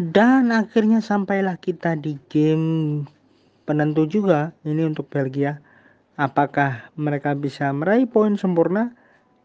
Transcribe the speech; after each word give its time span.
Dan 0.00 0.56
akhirnya 0.56 1.04
sampailah 1.04 1.60
kita 1.60 2.00
di 2.00 2.16
game 2.32 3.04
penentu 3.68 4.08
juga 4.08 4.56
ini 4.64 4.88
untuk 4.88 5.12
Belgia. 5.12 5.60
Apakah 6.16 6.88
mereka 6.96 7.36
bisa 7.36 7.68
meraih 7.76 8.08
poin 8.08 8.40
sempurna 8.40 8.96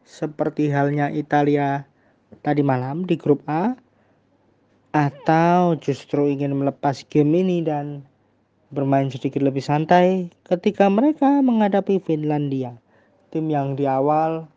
seperti 0.07 0.71
halnya 0.71 1.11
Italia 1.11 1.83
tadi 2.39 2.63
malam 2.63 3.03
di 3.03 3.19
grup 3.19 3.43
A 3.47 3.75
atau 4.95 5.75
justru 5.83 6.31
ingin 6.31 6.55
melepas 6.55 7.03
game 7.11 7.43
ini 7.43 7.59
dan 7.59 8.07
bermain 8.71 9.11
sedikit 9.11 9.43
lebih 9.43 9.63
santai 9.63 10.31
ketika 10.47 10.87
mereka 10.87 11.43
menghadapi 11.43 11.99
Finlandia. 11.99 12.79
Tim 13.35 13.51
yang 13.51 13.75
di 13.75 13.83
awal 13.83 14.47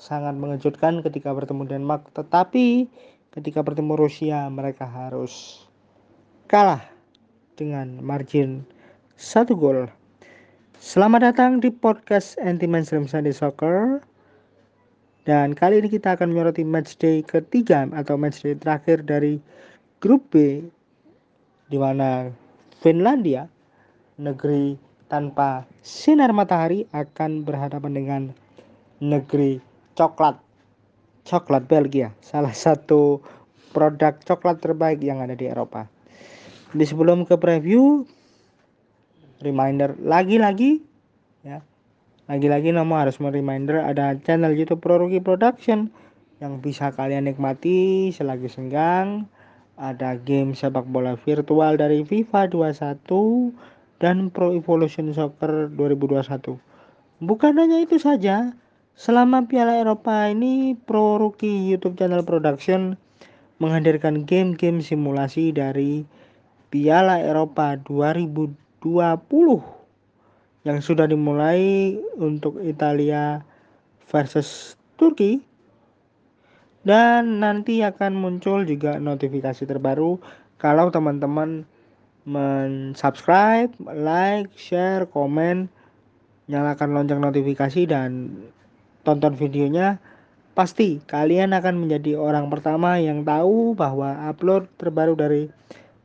sangat 0.00 0.32
mengejutkan 0.36 1.04
ketika 1.04 1.32
bertemu 1.36 1.68
Denmark 1.68 2.08
tetapi 2.16 2.88
ketika 3.36 3.60
bertemu 3.60 4.00
Rusia 4.00 4.48
mereka 4.48 4.88
harus 4.88 5.64
kalah 6.48 6.80
dengan 7.52 8.00
margin 8.00 8.64
satu 9.20 9.52
gol. 9.52 9.92
Selamat 10.80 11.32
datang 11.32 11.60
di 11.60 11.68
podcast 11.68 12.40
Anti 12.40 12.64
Mainstream 12.64 13.04
Sunday 13.04 13.36
Soccer. 13.36 14.00
Dan 15.28 15.52
kali 15.52 15.84
ini 15.84 15.92
kita 15.92 16.16
akan 16.16 16.32
menyoroti 16.32 16.64
matchday 16.64 17.20
ketiga 17.20 17.84
atau 17.92 18.16
matchday 18.16 18.56
terakhir 18.56 19.04
dari 19.04 19.36
grup 20.00 20.32
B 20.32 20.64
di 21.68 21.76
mana 21.76 22.32
Finlandia 22.80 23.50
negeri 24.16 24.80
tanpa 25.12 25.66
sinar 25.84 26.32
matahari 26.32 26.88
akan 26.94 27.44
berhadapan 27.44 27.92
dengan 27.92 28.22
negeri 29.02 29.60
coklat 29.98 30.45
coklat 31.26 31.66
Belgia, 31.66 32.14
salah 32.22 32.54
satu 32.54 33.20
produk 33.74 34.14
coklat 34.22 34.62
terbaik 34.62 35.02
yang 35.02 35.18
ada 35.18 35.34
di 35.34 35.50
Eropa. 35.50 35.90
Di 36.70 36.86
sebelum 36.86 37.26
ke 37.26 37.34
preview, 37.36 38.06
reminder 39.42 39.98
lagi-lagi 40.00 40.80
ya. 41.42 41.60
Lagi-lagi 42.26 42.74
nama 42.74 43.06
harus 43.06 43.22
reminder 43.22 43.82
ada 43.82 44.14
channel 44.22 44.50
YouTube 44.54 44.82
Pro 44.82 44.98
Rookie 44.98 45.22
Production 45.22 45.90
yang 46.42 46.58
bisa 46.58 46.90
kalian 46.90 47.30
nikmati 47.30 48.10
selagi 48.10 48.50
senggang. 48.50 49.30
Ada 49.76 50.16
game 50.16 50.56
sepak 50.56 50.88
bola 50.88 51.20
virtual 51.20 51.76
dari 51.76 52.00
FIFA 52.00 52.48
21 52.48 54.00
dan 54.00 54.32
Pro 54.32 54.56
Evolution 54.56 55.12
Soccer 55.12 55.68
2021. 55.68 56.56
Bukan 57.20 57.52
hanya 57.60 57.84
itu 57.84 58.00
saja, 58.00 58.56
Selama 58.96 59.44
Piala 59.44 59.76
Eropa 59.76 60.24
ini 60.32 60.72
Pro 60.72 61.20
Rookie 61.20 61.68
YouTube 61.68 62.00
channel 62.00 62.24
production 62.24 62.96
menghadirkan 63.60 64.24
game-game 64.24 64.80
simulasi 64.80 65.52
dari 65.52 66.08
Piala 66.72 67.20
Eropa 67.20 67.76
2020 67.76 68.56
yang 70.64 70.80
sudah 70.80 71.04
dimulai 71.04 71.92
untuk 72.16 72.56
Italia 72.64 73.44
versus 74.08 74.80
Turki. 74.96 75.44
Dan 76.80 77.44
nanti 77.44 77.84
akan 77.84 78.16
muncul 78.16 78.64
juga 78.64 78.96
notifikasi 78.96 79.60
terbaru. 79.68 80.16
Kalau 80.56 80.88
teman-teman 80.88 81.68
mensubscribe, 82.24 83.76
like, 83.92 84.48
share, 84.56 85.04
komen, 85.04 85.68
nyalakan 86.48 86.96
lonceng 86.96 87.20
notifikasi 87.20 87.84
dan 87.84 88.32
tonton 89.06 89.38
videonya, 89.38 90.02
pasti 90.58 90.98
kalian 91.06 91.54
akan 91.54 91.86
menjadi 91.86 92.18
orang 92.18 92.50
pertama 92.50 92.98
yang 92.98 93.22
tahu 93.22 93.78
bahwa 93.78 94.26
upload 94.26 94.66
terbaru 94.74 95.14
dari 95.14 95.42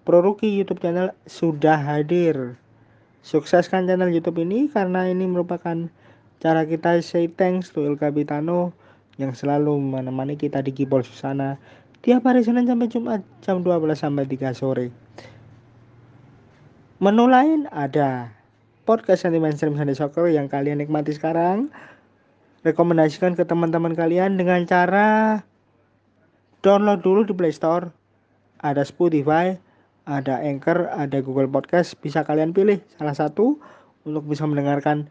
Pro 0.06 0.22
Rookie 0.22 0.54
YouTube 0.54 0.86
channel 0.86 1.10
sudah 1.26 1.82
hadir. 1.82 2.62
Sukseskan 3.26 3.90
channel 3.90 4.14
YouTube 4.14 4.38
ini 4.46 4.70
karena 4.70 5.10
ini 5.10 5.26
merupakan 5.26 5.90
cara 6.38 6.66
kita 6.70 7.02
say 7.02 7.26
thanks 7.26 7.74
to 7.74 7.86
El 7.86 7.98
Capitano 7.98 8.74
yang 9.18 9.34
selalu 9.34 9.78
menemani 9.78 10.38
kita 10.38 10.62
di 10.62 10.74
Kibol 10.74 11.06
Susana 11.06 11.62
tiap 12.02 12.26
hari 12.26 12.42
Senin 12.42 12.66
sampai 12.66 12.90
Jumat 12.90 13.22
jam 13.46 13.62
12 13.62 13.94
sampai 13.94 14.26
3 14.26 14.58
sore. 14.58 14.90
Menu 16.98 17.26
lain 17.30 17.70
ada 17.70 18.34
podcast 18.90 19.30
anti 19.30 19.38
mainstream 19.38 19.78
Sunday 19.78 19.94
Soccer 19.94 20.30
yang 20.34 20.50
kalian 20.50 20.82
nikmati 20.82 21.14
sekarang 21.14 21.70
rekomendasikan 22.62 23.34
ke 23.34 23.44
teman-teman 23.46 23.98
kalian 23.98 24.38
dengan 24.38 24.62
cara 24.70 25.42
download 26.62 27.02
dulu 27.02 27.22
di 27.26 27.34
Play 27.34 27.54
Store. 27.54 27.90
Ada 28.62 28.86
Spotify, 28.86 29.58
ada 30.06 30.38
Anchor, 30.38 30.86
ada 30.94 31.18
Google 31.26 31.50
Podcast. 31.50 31.98
Bisa 31.98 32.22
kalian 32.22 32.54
pilih 32.54 32.78
salah 33.02 33.18
satu 33.18 33.58
untuk 34.06 34.30
bisa 34.30 34.46
mendengarkan 34.46 35.10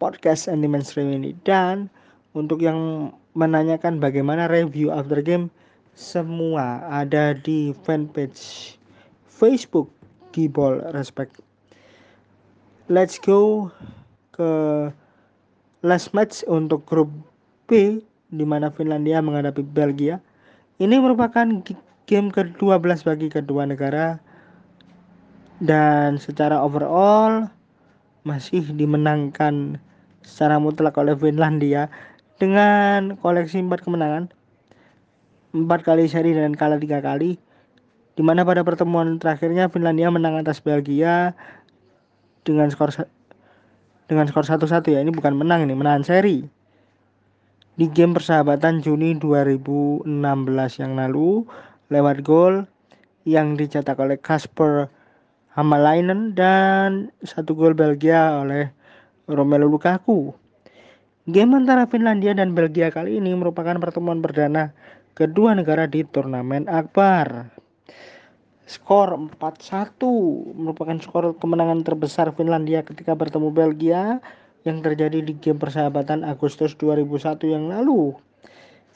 podcast 0.00 0.48
anti 0.48 0.64
mainstream 0.64 1.12
ini. 1.12 1.36
Dan 1.44 1.92
untuk 2.32 2.64
yang 2.64 3.12
menanyakan 3.36 4.00
bagaimana 4.00 4.48
review 4.48 4.88
after 4.88 5.20
game, 5.20 5.52
semua 5.92 6.84
ada 6.88 7.36
di 7.36 7.76
fanpage 7.84 8.76
Facebook 9.28 9.92
Gibol 10.32 10.80
Respect. 10.96 11.40
Let's 12.88 13.20
go 13.20 13.68
ke 14.32 14.48
last 15.86 16.10
match 16.10 16.42
untuk 16.50 16.82
grup 16.82 17.06
B 17.70 18.02
di 18.34 18.42
mana 18.42 18.74
Finlandia 18.74 19.22
menghadapi 19.22 19.62
Belgia. 19.62 20.18
Ini 20.82 20.98
merupakan 20.98 21.46
game 22.10 22.28
ke-12 22.34 23.06
bagi 23.06 23.30
kedua 23.30 23.70
negara 23.70 24.18
dan 25.62 26.18
secara 26.18 26.58
overall 26.58 27.46
masih 28.26 28.66
dimenangkan 28.74 29.78
secara 30.26 30.58
mutlak 30.58 30.98
oleh 30.98 31.14
Finlandia 31.14 31.86
dengan 32.36 33.14
koleksi 33.22 33.62
4 33.62 33.70
kemenangan 33.80 34.28
4 35.54 35.64
kali 35.86 36.04
seri 36.10 36.36
dan 36.36 36.52
kalah 36.52 36.76
3 36.76 37.00
kali 37.00 37.40
di 38.16 38.22
mana 38.24 38.44
pada 38.44 38.60
pertemuan 38.66 39.16
terakhirnya 39.16 39.72
Finlandia 39.72 40.12
menang 40.12 40.36
atas 40.36 40.60
Belgia 40.60 41.32
dengan 42.44 42.68
skor 42.68 42.92
dengan 44.06 44.26
skor 44.30 44.46
1-1 44.46 44.86
ya. 44.90 44.98
Ini 45.02 45.12
bukan 45.12 45.34
menang 45.34 45.66
ini, 45.66 45.74
menahan 45.74 46.02
seri. 46.06 46.46
Di 47.76 47.86
game 47.92 48.16
persahabatan 48.16 48.80
Juni 48.80 49.14
2016 49.20 50.08
yang 50.80 50.96
lalu 50.96 51.44
lewat 51.92 52.24
gol 52.24 52.64
yang 53.28 53.58
dicetak 53.58 54.00
oleh 54.00 54.16
Kasper 54.16 54.88
Hamalainen 55.52 56.32
dan 56.32 57.12
satu 57.20 57.52
gol 57.52 57.76
Belgia 57.76 58.40
oleh 58.40 58.72
Romelu 59.28 59.68
Lukaku. 59.68 60.32
Game 61.26 61.58
antara 61.58 61.90
Finlandia 61.90 62.32
dan 62.32 62.54
Belgia 62.54 62.88
kali 62.94 63.18
ini 63.18 63.34
merupakan 63.34 63.76
pertemuan 63.82 64.22
perdana 64.22 64.70
kedua 65.18 65.58
negara 65.58 65.90
di 65.90 66.06
turnamen 66.06 66.70
akbar 66.70 67.50
skor 68.66 69.14
4-1 69.38 69.94
merupakan 70.58 70.98
skor 70.98 71.38
kemenangan 71.38 71.86
terbesar 71.86 72.34
Finlandia 72.34 72.82
ketika 72.82 73.14
bertemu 73.14 73.54
Belgia 73.54 74.18
yang 74.66 74.82
terjadi 74.82 75.22
di 75.22 75.38
game 75.38 75.62
persahabatan 75.62 76.26
Agustus 76.26 76.74
2001 76.74 77.38
yang 77.46 77.70
lalu. 77.70 78.18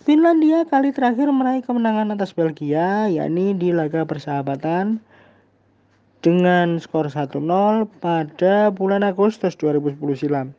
Finlandia 0.03 0.67
kali 0.67 0.91
terakhir 0.91 1.31
meraih 1.31 1.63
kemenangan 1.63 2.11
atas 2.11 2.35
Belgia 2.35 3.07
yakni 3.07 3.55
di 3.55 3.71
laga 3.71 4.03
persahabatan 4.03 4.99
dengan 6.19 6.83
skor 6.83 7.07
1-0 7.07 7.39
pada 8.03 8.75
bulan 8.75 9.07
Agustus 9.07 9.55
2010 9.55 10.03
silam. 10.19 10.51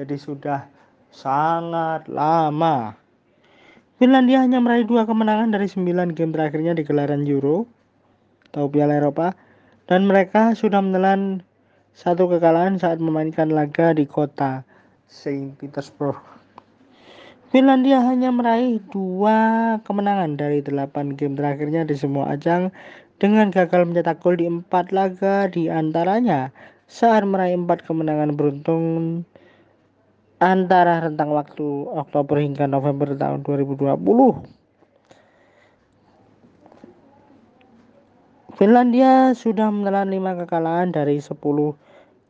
Jadi 0.00 0.16
sudah 0.16 0.64
sangat 1.12 2.08
lama. 2.08 2.96
Finlandia 4.00 4.40
hanya 4.40 4.64
meraih 4.64 4.88
dua 4.88 5.04
kemenangan 5.04 5.52
dari 5.52 5.68
9 5.68 6.16
game 6.16 6.32
terakhirnya 6.32 6.72
di 6.72 6.84
gelaran 6.84 7.28
Euro 7.28 7.75
atau 8.56 8.72
Piala 8.72 8.96
Eropa 8.96 9.36
dan 9.84 10.08
mereka 10.08 10.56
sudah 10.56 10.80
menelan 10.80 11.44
satu 11.92 12.24
kekalahan 12.24 12.80
saat 12.80 12.96
memainkan 13.04 13.52
laga 13.52 13.92
di 13.92 14.08
kota 14.08 14.64
Saint 15.04 15.52
Petersburg. 15.60 16.16
Finlandia 17.52 18.00
hanya 18.00 18.32
meraih 18.32 18.80
dua 18.88 19.76
kemenangan 19.84 20.40
dari 20.40 20.64
delapan 20.64 21.12
game 21.12 21.36
terakhirnya 21.36 21.84
di 21.84 21.92
semua 22.00 22.32
ajang 22.32 22.72
dengan 23.20 23.52
gagal 23.52 23.84
mencetak 23.84 24.24
gol 24.24 24.40
di 24.40 24.48
empat 24.48 24.88
laga 24.88 25.52
di 25.52 25.68
antaranya 25.68 26.48
saat 26.88 27.28
meraih 27.28 27.60
empat 27.60 27.84
kemenangan 27.84 28.32
beruntung 28.40 28.84
antara 30.40 31.04
rentang 31.04 31.32
waktu 31.32 31.64
Oktober 31.92 32.40
hingga 32.40 32.64
November 32.64 33.12
tahun 33.12 33.44
2020. 33.44 34.64
Finlandia 38.56 39.36
sudah 39.36 39.68
menelan 39.68 40.08
5 40.08 40.48
kekalahan 40.48 40.88
dari 40.88 41.20
10 41.20 41.36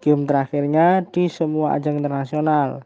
game 0.02 0.26
terakhirnya 0.26 1.06
di 1.06 1.31
semua 1.31 1.78
ajang 1.78 2.02
internasional. 2.02 2.82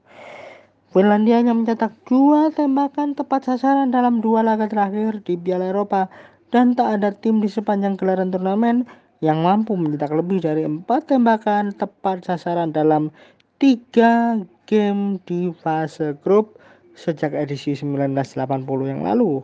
Finlandia 0.92 1.40
hanya 1.40 1.56
mencetak 1.56 1.96
dua 2.04 2.52
tembakan 2.52 3.16
tepat 3.16 3.48
sasaran 3.48 3.88
dalam 3.88 4.20
dua 4.20 4.44
laga 4.44 4.69
terakhir 4.69 5.25
di 5.25 5.40
Piala 5.40 5.72
Eropa 5.72 6.12
dan 6.52 6.76
tak 6.76 7.00
ada 7.00 7.16
tim 7.16 7.40
di 7.40 7.48
sepanjang 7.48 7.96
gelaran 7.96 8.28
turnamen 8.28 8.84
yang 9.25 9.40
mampu 9.40 9.72
mencetak 9.72 10.12
lebih 10.12 10.44
dari 10.44 10.69
empat 10.69 11.08
tembakan 11.08 11.72
tepat 11.72 12.20
sasaran 12.28 12.76
dalam 12.76 13.08
tiga 13.56 14.37
game 14.69 15.16
di 15.25 15.48
fase 15.64 16.12
grup 16.20 16.60
sejak 16.92 17.32
edisi 17.32 17.72
1980 17.72 18.37
yang 18.84 19.00
lalu. 19.00 19.40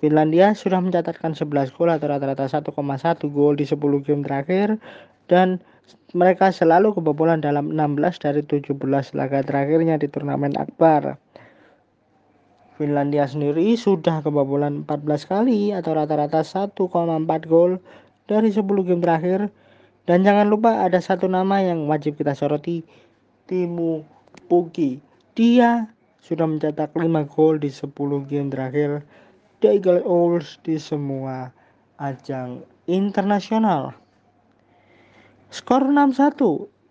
Finlandia 0.00 0.56
sudah 0.56 0.80
mencatatkan 0.80 1.36
11 1.36 1.76
gol 1.76 1.92
atau 1.92 2.08
rata-rata 2.08 2.48
1,1 2.48 2.72
gol 3.28 3.54
di 3.60 3.68
10 3.68 3.76
game 4.00 4.24
terakhir 4.24 4.80
dan 5.28 5.60
mereka 6.16 6.48
selalu 6.48 6.96
kebobolan 6.96 7.44
dalam 7.44 7.76
16 7.76 8.24
dari 8.24 8.40
17 8.40 8.80
laga 9.12 9.44
terakhirnya 9.44 10.00
di 10.00 10.08
turnamen 10.08 10.56
akbar. 10.56 11.20
Finlandia 12.80 13.28
sendiri 13.28 13.76
sudah 13.76 14.24
kebobolan 14.24 14.88
14 14.88 15.28
kali 15.28 15.76
atau 15.76 15.92
rata-rata 15.92 16.40
1,4 16.40 16.80
gol 17.44 17.76
dari 18.24 18.48
10 18.48 18.88
game 18.88 19.04
terakhir. 19.04 19.52
Dan 20.08 20.24
jangan 20.24 20.48
lupa 20.48 20.80
ada 20.80 20.96
satu 20.96 21.28
nama 21.28 21.60
yang 21.60 21.84
wajib 21.84 22.16
kita 22.16 22.32
soroti, 22.32 22.80
Timu 23.44 24.00
Puki. 24.48 24.96
Dia 25.36 25.92
sudah 26.24 26.48
mencetak 26.48 26.96
5 26.96 27.04
gol 27.28 27.60
di 27.60 27.68
10 27.68 27.92
game 28.24 28.48
terakhir 28.48 29.04
The 29.60 29.76
Eagle 29.76 30.00
Owls 30.08 30.56
di 30.64 30.80
semua 30.80 31.52
ajang 32.00 32.64
internasional. 32.88 33.92
Skor 35.52 35.84
6-1 35.84 36.40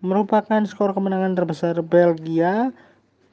merupakan 0.06 0.62
skor 0.62 0.94
kemenangan 0.94 1.34
terbesar 1.34 1.74
Belgia 1.82 2.70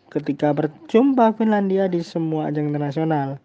ketika 0.10 0.57
berjumpa 0.57 1.38
Finlandia 1.38 1.86
di 1.86 2.01
semua 2.01 2.50
ajang 2.50 2.74
internasional. 2.74 3.38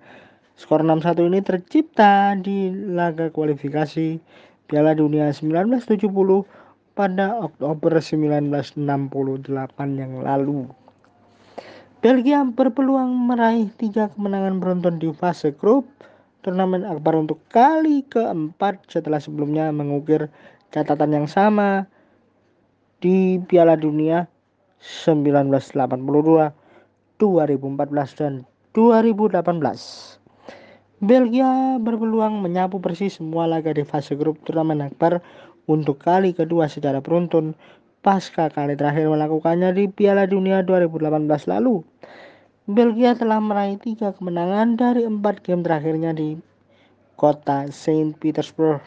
Skor 0.56 0.81
6-1 0.81 1.29
ini 1.29 1.44
tercipta 1.44 2.41
di 2.41 2.73
laga 2.73 3.29
kualifikasi 3.29 4.17
Piala 4.65 4.97
Dunia 4.97 5.29
1970 5.29 6.09
pada 6.97 7.37
Oktober 7.37 8.00
1968 8.00 8.81
yang 10.00 10.25
lalu. 10.25 10.73
Belgia 12.02 12.43
berpeluang 12.43 13.14
meraih 13.14 13.70
tiga 13.78 14.10
kemenangan 14.10 14.58
beruntun 14.58 14.99
di 14.99 15.14
fase 15.14 15.54
grup 15.54 15.87
turnamen 16.43 16.82
akbar 16.82 17.14
untuk 17.14 17.38
kali 17.46 18.02
keempat 18.10 18.82
setelah 18.90 19.22
sebelumnya 19.22 19.70
mengukir 19.70 20.26
catatan 20.75 21.14
yang 21.14 21.31
sama 21.31 21.87
di 22.99 23.38
Piala 23.46 23.78
Dunia 23.78 24.26
1982, 24.82 25.78
2014 27.22 28.19
dan 28.19 28.43
2018. 28.75 31.06
Belgia 31.06 31.78
berpeluang 31.78 32.43
menyapu 32.43 32.82
bersih 32.82 33.14
semua 33.14 33.46
laga 33.46 33.70
di 33.70 33.87
fase 33.87 34.19
grup 34.19 34.43
turnamen 34.43 34.90
akbar 34.90 35.22
untuk 35.70 36.02
kali 36.02 36.34
kedua 36.34 36.66
secara 36.66 36.98
beruntun 36.98 37.55
pasca 38.02 38.50
kali 38.50 38.75
terakhir 38.75 39.06
melakukannya 39.06 39.70
di 39.70 39.87
Piala 39.87 40.26
Dunia 40.26 40.66
2018 40.66 41.31
lalu. 41.46 41.92
Belgia 42.70 43.19
telah 43.19 43.43
meraih 43.43 43.75
tiga 43.75 44.14
kemenangan 44.14 44.79
dari 44.79 45.03
empat 45.03 45.43
game 45.43 45.67
terakhirnya 45.67 46.14
di 46.14 46.38
kota 47.19 47.67
Saint 47.75 48.14
Petersburg. 48.14 48.79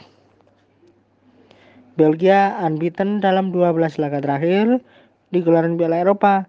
Belgia 1.99 2.55
unbeaten 2.63 3.19
dalam 3.19 3.51
12 3.51 3.99
laga 3.99 4.23
terakhir 4.23 4.79
di 5.27 5.43
gelaran 5.43 5.75
Piala 5.75 5.99
Eropa, 5.99 6.47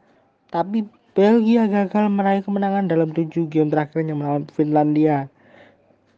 tapi 0.55 0.87
Belgia 1.19 1.67
gagal 1.67 2.07
meraih 2.15 2.47
kemenangan 2.47 2.87
dalam 2.87 3.11
7 3.11 3.51
game 3.51 3.75
terakhirnya 3.75 4.15
melawan 4.15 4.47
Finlandia. 4.47 5.27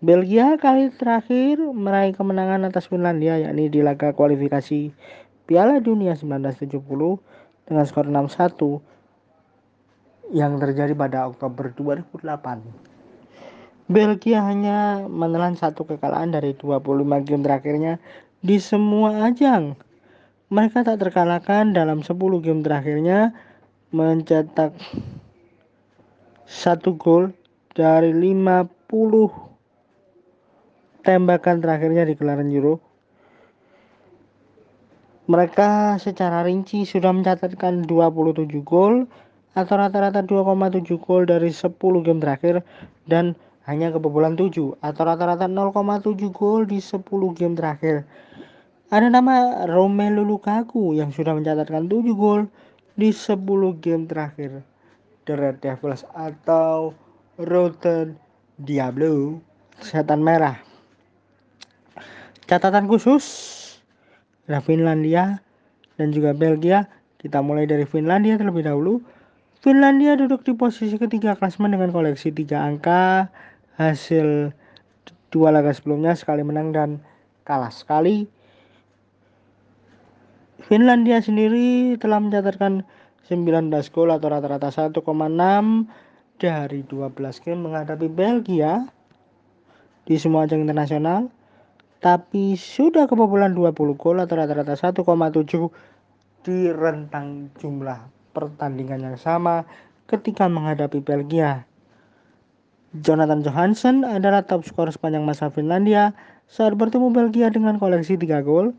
Belgia 0.04 0.61
kali 0.61 0.93
terakhir 0.93 1.56
meraih 1.72 2.12
kemenangan 2.12 2.69
atas 2.69 2.84
Finlandia 2.84 3.40
yakni 3.40 3.72
di 3.72 3.81
laga 3.81 4.12
kualifikasi 4.12 4.93
Piala 5.49 5.81
Dunia 5.81 6.12
1970 6.12 6.69
dengan 7.64 7.84
skor 7.88 8.12
6-1 8.12 8.97
yang 10.32 10.60
terjadi 10.60 10.92
pada 10.92 11.28
Oktober 11.28 11.72
2008. 11.72 12.88
Belgia 13.88 14.44
hanya 14.44 15.08
menelan 15.08 15.56
satu 15.56 15.88
kekalahan 15.88 16.28
dari 16.28 16.52
25 16.52 17.25
game 17.25 17.40
terakhirnya 17.40 17.96
di 18.44 18.60
semua 18.60 19.32
ajang. 19.32 19.72
Mereka 20.52 20.84
tak 20.84 21.00
terkalahkan 21.00 21.72
dalam 21.72 22.04
10 22.04 22.44
game 22.44 22.60
terakhirnya 22.60 23.32
mencetak 23.88 24.76
satu 26.44 26.96
gol 27.00 27.32
dari 27.72 28.12
50 28.12 28.69
tembakan 31.04 31.56
terakhirnya 31.64 32.04
di 32.04 32.12
gelaran 32.12 32.52
Euro. 32.52 32.84
Mereka 35.28 36.00
secara 36.00 36.44
rinci 36.44 36.88
sudah 36.88 37.12
mencatatkan 37.12 37.84
27 37.84 38.48
gol 38.64 39.08
atau 39.56 39.74
rata-rata 39.80 40.20
2,7 40.24 40.84
gol 41.00 41.24
dari 41.24 41.52
10 41.52 41.76
game 42.04 42.20
terakhir 42.20 42.60
dan 43.08 43.36
hanya 43.68 43.92
kebobolan 43.92 44.36
7 44.36 44.80
atau 44.80 45.02
rata-rata 45.04 45.44
0,7 45.44 46.32
gol 46.32 46.64
di 46.64 46.80
10 46.80 47.04
game 47.36 47.54
terakhir. 47.56 48.08
Ada 48.88 49.12
nama 49.12 49.68
Romelu 49.68 50.24
Lukaku 50.24 50.96
yang 50.96 51.12
sudah 51.12 51.36
mencatatkan 51.36 51.92
7 51.92 52.08
gol 52.16 52.48
di 52.96 53.12
10 53.12 53.36
game 53.84 54.08
terakhir. 54.08 54.64
The 55.28 55.36
Red 55.36 55.60
Devils 55.60 56.08
atau 56.16 56.96
Rotten 57.36 58.16
Diablo, 58.56 59.44
setan 59.84 60.24
merah. 60.24 60.56
Catatan 62.48 62.88
khusus 62.88 63.24
ada 64.48 64.64
Finlandia 64.64 65.44
dan 66.00 66.08
juga 66.16 66.32
Belgia. 66.32 66.88
Kita 67.20 67.44
mulai 67.44 67.68
dari 67.68 67.84
Finlandia 67.84 68.40
terlebih 68.40 68.64
dahulu. 68.64 69.04
Finlandia 69.68 70.16
duduk 70.16 70.48
di 70.48 70.56
posisi 70.56 70.96
ketiga 70.96 71.36
klasmen 71.36 71.76
dengan 71.76 71.92
koleksi 71.92 72.32
tiga 72.32 72.64
angka 72.64 73.28
hasil 73.76 74.48
dua 75.28 75.52
laga 75.52 75.76
sebelumnya 75.76 76.16
sekali 76.16 76.40
menang 76.40 76.72
dan 76.72 77.04
kalah 77.44 77.68
sekali. 77.68 78.24
Finlandia 80.64 81.20
sendiri 81.20 82.00
telah 82.00 82.16
mencatatkan 82.16 82.80
19 83.28 83.68
gol 83.92 84.08
atau 84.08 84.32
rata-rata 84.32 84.72
1,6 84.72 85.04
dari 86.40 86.80
12 86.88 87.44
game 87.44 87.60
menghadapi 87.68 88.08
Belgia 88.08 88.88
di 90.08 90.16
semua 90.16 90.48
ajang 90.48 90.64
internasional 90.64 91.28
tapi 92.00 92.56
sudah 92.56 93.04
kebobolan 93.04 93.52
20 93.52 94.00
gol 94.00 94.16
atau 94.16 94.32
rata-rata 94.32 94.80
1,7 94.80 95.04
di 96.40 96.72
rentang 96.72 97.52
jumlah 97.60 98.16
pertandingan 98.38 99.02
yang 99.02 99.18
sama 99.18 99.66
ketika 100.07 100.47
menghadapi 100.47 101.02
Belgia. 101.02 101.66
Jonathan 102.95 103.45
Johansson 103.45 104.07
adalah 104.07 104.47
top 104.47 104.64
skor 104.64 104.88
sepanjang 104.88 105.26
masa 105.26 105.50
Finlandia 105.50 106.16
saat 106.49 106.73
bertemu 106.78 107.12
Belgia 107.12 107.52
dengan 107.52 107.76
koleksi 107.76 108.16
3 108.16 108.40
gol 108.47 108.73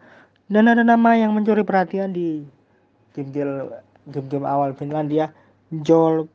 dan 0.49 0.65
ada 0.65 0.81
nama 0.81 1.13
yang 1.13 1.37
mencuri 1.37 1.61
perhatian 1.61 2.09
di 2.09 2.41
game-game 3.13 4.47
awal 4.47 4.73
Finlandia, 4.73 5.29
Joel 5.69 6.25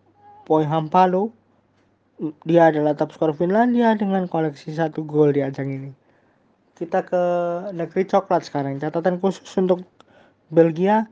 Poihampalo. 0.47 1.35
Dia 2.47 2.71
adalah 2.71 2.95
top 2.95 3.11
skor 3.11 3.35
Finlandia 3.35 3.99
dengan 3.99 4.31
koleksi 4.31 4.71
satu 4.71 5.03
gol 5.03 5.35
di 5.35 5.43
ajang 5.43 5.67
ini. 5.67 5.91
Kita 6.79 7.03
ke 7.03 7.23
negeri 7.75 8.07
coklat 8.07 8.47
sekarang. 8.47 8.79
Catatan 8.79 9.19
khusus 9.19 9.51
untuk 9.59 9.83
Belgia 10.55 11.11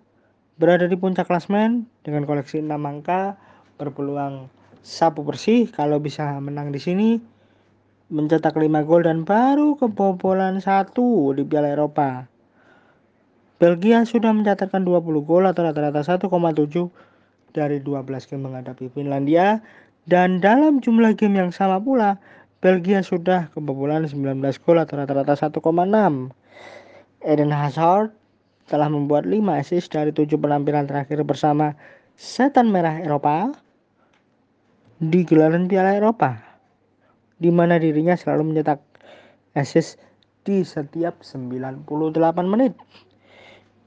berada 0.60 0.84
di 0.84 0.96
puncak 0.98 1.28
klasmen 1.28 1.88
dengan 2.04 2.28
koleksi 2.28 2.60
6 2.60 2.72
angka 2.76 3.36
berpeluang 3.80 4.52
sapu 4.82 5.22
bersih 5.22 5.70
kalau 5.70 6.02
bisa 6.02 6.36
menang 6.42 6.74
di 6.74 6.80
sini 6.82 7.10
mencetak 8.12 8.52
5 8.52 8.68
gol 8.84 9.08
dan 9.08 9.24
baru 9.24 9.80
kebobolan 9.80 10.60
satu 10.60 11.32
di 11.32 11.48
Piala 11.48 11.72
Eropa. 11.72 12.28
Belgia 13.56 14.04
sudah 14.04 14.34
mencatatkan 14.34 14.84
20 14.84 15.22
gol 15.24 15.48
atau 15.48 15.64
rata-rata 15.64 16.04
1,7 16.04 16.28
dari 17.56 17.78
12 17.80 18.28
game 18.28 18.42
menghadapi 18.44 18.90
Finlandia 18.92 19.62
dan 20.04 20.42
dalam 20.42 20.82
jumlah 20.82 21.14
game 21.14 21.38
yang 21.40 21.54
sama 21.54 21.78
pula 21.78 22.18
Belgia 22.58 23.00
sudah 23.00 23.48
kebobolan 23.54 24.04
19 24.04 24.42
gol 24.62 24.78
atau 24.82 24.94
rata-rata 24.98 25.34
1,6. 25.34 25.62
Eden 27.22 27.54
Hazard 27.54 28.10
telah 28.72 28.88
membuat 28.88 29.28
5 29.28 29.60
assist 29.60 29.92
dari 29.92 30.16
7 30.16 30.32
penampilan 30.40 30.88
terakhir 30.88 31.20
bersama 31.28 31.76
Setan 32.16 32.72
Merah 32.72 33.04
Eropa 33.04 33.52
di 34.96 35.20
gelaran 35.28 35.68
Piala 35.68 35.92
Eropa, 35.92 36.40
di 37.36 37.52
mana 37.52 37.76
dirinya 37.76 38.16
selalu 38.16 38.48
mencetak 38.56 38.80
assist 39.52 40.00
di 40.48 40.64
setiap 40.64 41.20
98 41.20 41.84
menit. 42.48 42.72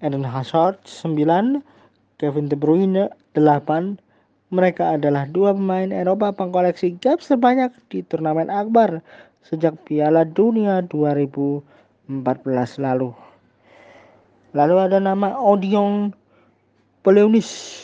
Eden 0.05 0.21
Hazard 0.21 0.77
9, 0.85 1.65
Kevin 2.21 2.45
De 2.45 2.53
Bruyne 2.53 3.09
8. 3.33 3.97
Mereka 4.53 5.01
adalah 5.01 5.25
dua 5.25 5.57
pemain 5.57 5.89
Eropa 5.89 6.29
pengkoleksi 6.29 7.01
caps 7.01 7.33
terbanyak 7.33 7.73
di 7.89 8.05
turnamen 8.05 8.53
akbar 8.53 9.01
sejak 9.41 9.73
Piala 9.89 10.21
Dunia 10.21 10.85
2014 10.85 11.65
lalu. 12.77 13.09
Lalu 14.55 14.75
ada 14.87 15.03
nama 15.03 15.35
Odion 15.35 16.15
Peleunis. 17.03 17.83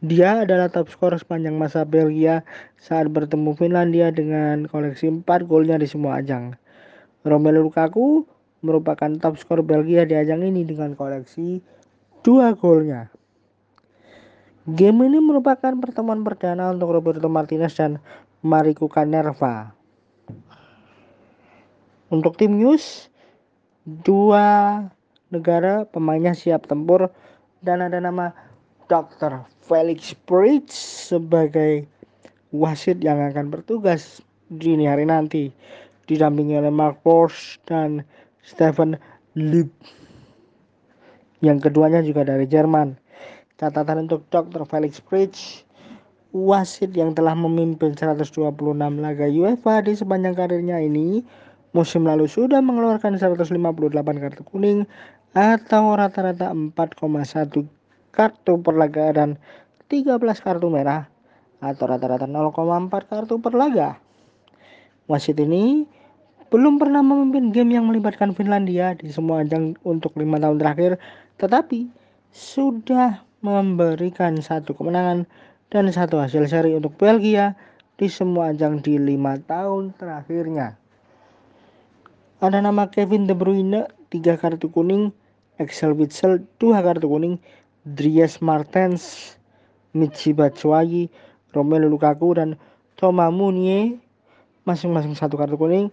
Dia 0.00 0.48
adalah 0.48 0.72
top 0.72 0.88
skor 0.88 1.12
sepanjang 1.12 1.60
masa 1.60 1.84
Belgia 1.84 2.40
saat 2.80 3.12
bertemu 3.12 3.52
Finlandia 3.52 4.08
dengan 4.08 4.64
koleksi 4.64 5.12
4 5.12 5.44
golnya 5.44 5.76
di 5.76 5.84
semua 5.84 6.24
ajang. 6.24 6.56
Romelu 7.20 7.68
Lukaku 7.68 8.24
merupakan 8.64 9.12
top 9.20 9.36
skor 9.36 9.60
Belgia 9.60 10.08
di 10.08 10.16
ajang 10.16 10.40
ini 10.40 10.64
dengan 10.64 10.96
koleksi 10.96 11.60
2 12.24 12.56
golnya. 12.56 13.12
Game 14.64 15.04
ini 15.04 15.20
merupakan 15.20 15.76
pertemuan 15.76 16.24
perdana 16.24 16.72
untuk 16.72 16.96
Roberto 16.96 17.28
Martinez 17.28 17.76
dan 17.76 18.00
Mariku 18.40 18.88
Kanerva. 18.88 19.76
Untuk 22.08 22.40
tim 22.40 22.56
news, 22.56 23.12
dua 23.84 24.84
negara 25.28 25.84
pemainnya 25.88 26.32
siap 26.32 26.68
tempur 26.68 27.12
dan 27.60 27.84
ada 27.84 28.00
nama 28.00 28.32
Dr. 28.88 29.44
Felix 29.68 30.16
Bridge 30.24 30.72
sebagai 30.72 31.84
wasit 32.54 33.04
yang 33.04 33.20
akan 33.20 33.52
bertugas 33.52 34.24
dini 34.48 34.88
hari 34.88 35.04
nanti 35.04 35.52
didampingi 36.08 36.56
oleh 36.56 36.72
Mark 36.72 37.04
Bosch 37.04 37.60
dan 37.68 38.00
Stephen 38.40 38.96
Lieb. 39.36 39.68
Yang 41.44 41.68
keduanya 41.68 42.00
juga 42.00 42.24
dari 42.24 42.48
Jerman. 42.48 42.96
Catatan 43.60 44.08
untuk 44.08 44.24
Dr. 44.32 44.64
Felix 44.64 44.98
Bridge, 45.04 45.68
wasit 46.32 46.96
yang 46.96 47.12
telah 47.12 47.36
memimpin 47.36 47.92
126 47.92 48.32
laga 48.98 49.26
UEFA 49.28 49.84
di 49.84 49.92
sepanjang 49.92 50.32
karirnya 50.32 50.80
ini 50.80 51.20
musim 51.76 52.08
lalu 52.08 52.24
sudah 52.24 52.64
mengeluarkan 52.64 53.20
158 53.20 53.52
kartu 54.00 54.42
kuning 54.48 54.88
atau 55.36 55.96
rata-rata 55.96 56.52
4,1 56.52 57.68
kartu 58.14 58.52
per 58.60 58.74
laga 58.74 59.12
dan 59.12 59.40
13 59.88 60.18
kartu 60.20 60.68
merah 60.68 61.08
atau 61.58 61.84
rata-rata 61.88 62.26
0,4 62.28 63.10
kartu 63.10 63.34
per 63.40 63.54
laga. 63.56 63.98
Wasit 65.08 65.40
ini 65.40 65.88
belum 66.48 66.80
pernah 66.80 67.04
memimpin 67.04 67.52
game 67.52 67.76
yang 67.76 67.88
melibatkan 67.88 68.32
Finlandia 68.32 68.96
di 68.96 69.12
semua 69.12 69.44
ajang 69.44 69.76
untuk 69.84 70.16
lima 70.16 70.40
tahun 70.40 70.56
terakhir, 70.56 70.96
tetapi 71.36 71.88
sudah 72.32 73.20
memberikan 73.44 74.40
satu 74.40 74.72
kemenangan 74.72 75.28
dan 75.68 75.92
satu 75.92 76.20
hasil 76.20 76.48
seri 76.48 76.72
untuk 76.72 76.96
Belgia 76.96 77.52
di 78.00 78.08
semua 78.08 78.56
ajang 78.56 78.80
di 78.80 78.96
lima 78.96 79.36
tahun 79.44 79.92
terakhirnya. 79.96 80.80
Ada 82.38 82.62
nama 82.62 82.86
Kevin 82.88 83.26
De 83.26 83.34
Bruyne, 83.34 83.90
tiga 84.08 84.36
kartu 84.40 84.68
kuning, 84.72 85.12
Axel 85.60 85.92
Witsel, 85.96 86.44
dua 86.60 86.80
kartu 86.80 87.08
kuning, 87.08 87.36
Dries 87.84 88.40
Martens, 88.44 89.36
Michi 89.96 90.36
Batshuayi, 90.36 91.08
Romelu 91.56 91.88
Lukaku, 91.88 92.36
dan 92.36 92.56
Thomas 93.00 93.32
Munier, 93.32 93.96
masing-masing 94.68 95.16
satu 95.16 95.40
kartu 95.40 95.56
kuning. 95.56 95.88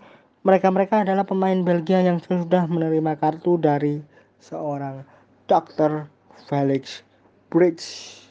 Mereka-mereka 0.45 1.01
adalah 1.01 1.25
pemain 1.25 1.57
Belgia 1.65 2.05
yang 2.05 2.21
sudah 2.21 2.69
menerima 2.69 3.17
kartu 3.17 3.57
dari 3.57 4.03
seorang 4.37 5.01
Dr. 5.49 6.05
Felix 6.45 7.01
Bridge. 7.49 8.21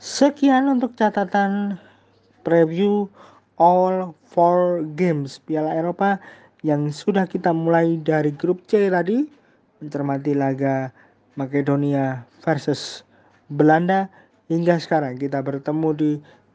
Sekian 0.00 0.64
untuk 0.72 0.96
catatan 0.96 1.76
preview 2.40 3.04
all 3.60 4.16
four 4.24 4.80
games 4.96 5.36
Piala 5.44 5.76
Eropa 5.76 6.16
yang 6.60 6.92
sudah 6.92 7.24
kita 7.24 7.52
mulai 7.56 7.96
dari 8.00 8.36
grup 8.36 8.64
C 8.68 8.92
tadi 8.92 9.24
mencermati 9.80 10.36
laga 10.36 10.92
Makedonia 11.38 12.28
versus 12.44 13.06
Belanda 13.48 14.12
hingga 14.52 14.76
sekarang 14.76 15.16
kita 15.16 15.40
bertemu 15.40 15.88
di 15.96 16.10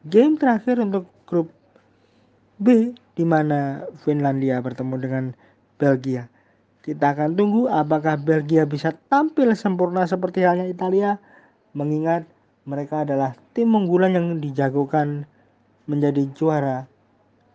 game 0.06 0.38
terakhir 0.38 0.78
untuk 0.78 1.10
grup 1.26 1.50
B 2.62 2.94
di 3.16 3.24
mana 3.26 3.82
Finlandia 4.04 4.62
bertemu 4.62 4.94
dengan 5.00 5.24
Belgia. 5.80 6.30
Kita 6.86 7.18
akan 7.18 7.34
tunggu 7.34 7.66
apakah 7.66 8.14
Belgia 8.14 8.62
bisa 8.62 8.94
tampil 9.10 9.50
sempurna 9.58 10.06
seperti 10.06 10.46
halnya 10.46 10.70
Italia 10.70 11.18
mengingat 11.74 12.22
mereka 12.62 13.02
adalah 13.02 13.34
tim 13.58 13.74
unggulan 13.74 14.14
yang 14.14 14.38
dijagokan 14.38 15.26
menjadi 15.90 16.30
juara 16.34 16.86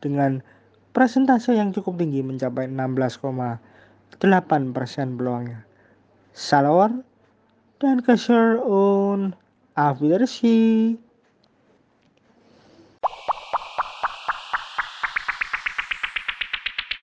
dengan 0.04 0.44
presentase 0.92 1.56
yang 1.56 1.72
cukup 1.72 2.00
tinggi 2.00 2.24
mencapai 2.24 2.68
16,8 2.68 4.76
persen 4.76 5.16
peluangnya. 5.16 5.64
Salawar 6.32 6.92
dan 7.80 8.04
Kasher 8.04 8.60
on 8.64 9.36
Afwiedersehen. 9.76 11.11